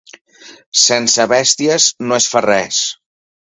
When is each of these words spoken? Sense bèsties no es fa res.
Sense 0.83 1.27
bèsties 1.35 1.87
no 2.07 2.19
es 2.21 2.29
fa 2.35 2.45
res. 2.49 2.83